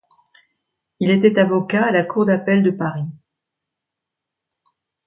[0.99, 3.05] Il était avocat à la cour d'appel de Paris.